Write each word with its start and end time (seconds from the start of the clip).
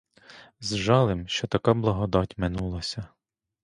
З 0.59 0.75
жалем, 0.75 1.27
що 1.27 1.47
така 1.47 1.73
благодать 1.73 2.37
минулася. 2.37 3.05